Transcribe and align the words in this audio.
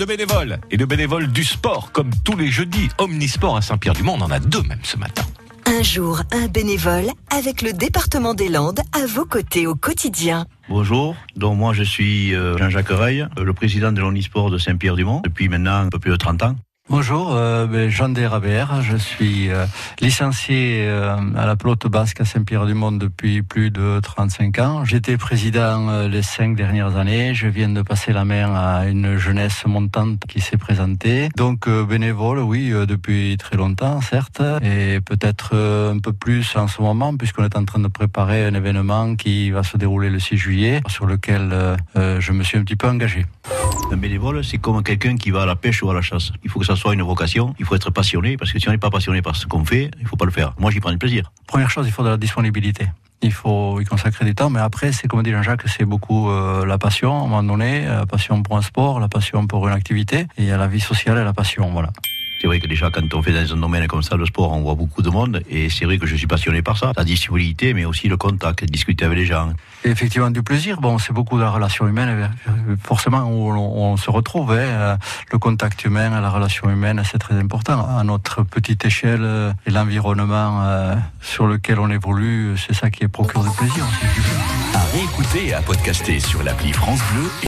de 0.00 0.06
bénévoles 0.06 0.58
et 0.70 0.78
de 0.78 0.86
bénévoles 0.86 1.26
du 1.26 1.44
sport, 1.44 1.92
comme 1.92 2.08
tous 2.24 2.34
les 2.34 2.50
jeudis. 2.50 2.88
Omnisport 2.96 3.58
à 3.58 3.60
Saint-Pierre-du-Mont, 3.60 4.16
on 4.18 4.22
en 4.22 4.30
a 4.30 4.38
deux 4.38 4.62
même 4.62 4.80
ce 4.82 4.96
matin. 4.96 5.22
Un 5.66 5.82
jour, 5.82 6.22
un 6.32 6.48
bénévole 6.48 7.04
avec 7.30 7.60
le 7.60 7.74
département 7.74 8.32
des 8.32 8.48
Landes 8.48 8.80
à 8.92 9.04
vos 9.04 9.26
côtés 9.26 9.66
au 9.66 9.74
quotidien. 9.74 10.46
Bonjour, 10.70 11.16
donc 11.36 11.58
moi 11.58 11.74
je 11.74 11.82
suis 11.82 12.34
euh, 12.34 12.56
Jean-Jacques 12.56 12.88
Reil, 12.88 13.28
euh, 13.38 13.44
le 13.44 13.52
président 13.52 13.92
de 13.92 14.00
l'Omnisport 14.00 14.50
de 14.50 14.56
Saint-Pierre-du-Mont 14.56 15.20
depuis 15.22 15.50
maintenant 15.50 15.82
un 15.82 15.90
peu 15.90 15.98
plus 15.98 16.10
de 16.10 16.16
30 16.16 16.44
ans. 16.44 16.56
Bonjour, 16.90 17.36
euh, 17.36 17.68
ben, 17.68 17.88
Jean 17.88 18.08
Desrabert, 18.08 18.82
je 18.82 18.96
suis 18.96 19.48
euh, 19.48 19.64
licencié 20.00 20.88
euh, 20.88 21.16
à 21.36 21.46
la 21.46 21.54
pelote 21.54 21.86
basque 21.86 22.20
à 22.20 22.24
Saint-Pierre-du-Mont 22.24 22.90
depuis 22.90 23.42
plus 23.42 23.70
de 23.70 24.00
35 24.00 24.58
ans. 24.58 24.84
J'étais 24.84 25.16
président 25.16 25.88
euh, 25.88 26.08
les 26.08 26.22
cinq 26.22 26.56
dernières 26.56 26.96
années. 26.96 27.32
Je 27.32 27.46
viens 27.46 27.68
de 27.68 27.82
passer 27.82 28.12
la 28.12 28.24
main 28.24 28.56
à 28.56 28.86
une 28.86 29.18
jeunesse 29.18 29.64
montante 29.66 30.24
qui 30.28 30.40
s'est 30.40 30.56
présentée. 30.56 31.28
Donc 31.36 31.68
bénévole, 31.68 32.40
oui, 32.40 32.70
depuis 32.88 33.36
très 33.38 33.56
longtemps, 33.56 34.00
certes, 34.00 34.42
et 34.60 35.00
peut-être 35.00 35.54
un 35.94 36.00
peu 36.00 36.12
plus 36.12 36.56
en 36.56 36.66
ce 36.66 36.82
moment, 36.82 37.16
puisqu'on 37.16 37.44
est 37.44 37.56
en 37.56 37.64
train 37.64 37.78
de 37.78 37.86
préparer 37.86 38.46
un 38.46 38.54
événement 38.54 39.14
qui 39.14 39.52
va 39.52 39.62
se 39.62 39.76
dérouler 39.76 40.10
le 40.10 40.18
6 40.18 40.36
juillet, 40.36 40.80
sur 40.88 41.06
lequel 41.06 41.76
je 41.94 42.32
me 42.32 42.42
suis 42.42 42.58
un 42.58 42.64
petit 42.64 42.76
peu 42.76 42.88
engagé. 42.88 43.26
Un 43.92 43.96
bénévole, 43.96 44.44
c'est 44.44 44.58
comme 44.58 44.82
quelqu'un 44.82 45.16
qui 45.16 45.30
va 45.30 45.42
à 45.42 45.46
la 45.46 45.56
pêche 45.56 45.82
ou 45.82 45.90
à 45.90 45.94
la 45.94 46.00
chasse. 46.00 46.32
Il 46.44 46.50
faut 46.50 46.60
que 46.60 46.66
ça 46.66 46.76
soit 46.76 46.94
une 46.94 47.02
vocation, 47.02 47.54
il 47.58 47.64
faut 47.64 47.74
être 47.74 47.90
passionné, 47.90 48.36
parce 48.36 48.52
que 48.52 48.58
si 48.58 48.68
on 48.68 48.72
n'est 48.72 48.78
pas 48.78 48.90
passionné 48.90 49.20
par 49.20 49.34
ce 49.34 49.46
qu'on 49.46 49.64
fait, 49.64 49.90
il 50.00 50.06
faut 50.06 50.16
pas 50.16 50.24
le 50.24 50.30
faire. 50.30 50.54
Moi, 50.58 50.70
j'y 50.70 50.80
prends 50.80 50.92
du 50.92 50.98
plaisir. 50.98 51.32
Première 51.46 51.70
chose, 51.70 51.86
il 51.86 51.92
faut 51.92 52.04
de 52.04 52.08
la 52.08 52.16
disponibilité. 52.16 52.86
Il 53.22 53.32
faut 53.32 53.80
y 53.80 53.84
consacrer 53.84 54.24
du 54.24 54.34
temps, 54.34 54.48
mais 54.48 54.60
après, 54.60 54.92
c'est 54.92 55.08
comme 55.08 55.22
dit 55.22 55.32
Jean-Jacques, 55.32 55.68
c'est 55.68 55.84
beaucoup 55.84 56.30
euh, 56.30 56.64
la 56.64 56.78
passion, 56.78 57.12
à 57.12 57.18
un 57.18 57.26
moment 57.26 57.42
donné, 57.42 57.84
la 57.84 58.06
passion 58.06 58.42
pour 58.42 58.56
un 58.56 58.62
sport, 58.62 59.00
la 59.00 59.08
passion 59.08 59.46
pour 59.46 59.66
une 59.68 59.74
activité, 59.74 60.26
et 60.38 60.46
la 60.46 60.66
vie 60.68 60.80
sociale 60.80 61.18
et 61.18 61.24
la 61.24 61.32
passion, 61.32 61.70
voilà. 61.70 61.90
C'est 62.40 62.46
vrai 62.46 62.58
que 62.58 62.66
déjà, 62.66 62.90
quand 62.90 63.12
on 63.12 63.22
fait 63.22 63.32
dans 63.32 63.52
un 63.52 63.56
domaine 63.58 63.86
comme 63.86 64.02
ça, 64.02 64.16
le 64.16 64.24
sport, 64.24 64.52
on 64.52 64.62
voit 64.62 64.74
beaucoup 64.74 65.02
de 65.02 65.10
monde, 65.10 65.42
et 65.50 65.68
c'est 65.68 65.84
vrai 65.84 65.98
que 65.98 66.06
je 66.06 66.16
suis 66.16 66.26
passionné 66.26 66.62
par 66.62 66.78
ça. 66.78 66.92
La 66.96 67.04
disponibilité, 67.04 67.74
mais 67.74 67.84
aussi 67.84 68.08
le 68.08 68.16
contact, 68.16 68.64
discuter 68.64 69.04
avec 69.04 69.18
les 69.18 69.26
gens. 69.26 69.52
Et 69.84 69.90
effectivement, 69.90 70.30
du 70.30 70.42
plaisir, 70.42 70.80
bon, 70.80 70.98
c'est 70.98 71.12
beaucoup 71.12 71.36
de 71.36 71.42
la 71.42 71.50
relation 71.50 71.86
humaine, 71.86 72.30
euh, 72.48 72.76
forcément, 72.82 73.24
où 73.24 73.52
on, 73.52 73.92
on 73.92 73.96
se 73.98 74.10
retrouve, 74.10 74.52
hein, 74.52 74.56
euh, 74.56 74.96
le 75.30 75.38
contact 75.38 75.84
humain, 75.84 76.18
la 76.18 76.30
relation 76.30 76.70
humaine, 76.70 77.02
c'est 77.10 77.18
très 77.18 77.34
important. 77.34 77.86
À 77.98 78.04
notre 78.04 78.42
petite 78.42 78.86
échelle, 78.86 79.20
euh, 79.22 79.52
et 79.66 79.70
l'environnement 79.70 80.62
euh, 80.62 80.94
sur 81.20 81.46
lequel 81.46 81.78
on 81.78 81.90
évolue, 81.90 82.56
c'est 82.56 82.74
ça 82.74 82.90
qui 82.90 83.04
est 83.04 83.08
procure 83.08 83.44
de 83.44 83.50
plaisir. 83.50 83.84
À 84.74 84.84
réécouter 84.92 85.48
et 85.48 85.54
à 85.54 85.60
podcaster 85.60 86.20
sur 86.20 86.42
l'appli 86.42 86.72
France 86.72 87.00
Bleu 87.12 87.30